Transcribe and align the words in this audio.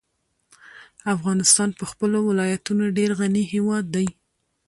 افغانستان 1.15 1.69
په 1.79 1.83
خپلو 1.91 2.17
ولایتونو 2.29 2.83
ډېر 2.97 3.09
غني 3.19 3.43
هېواد 3.53 3.85
دی. 3.95 4.07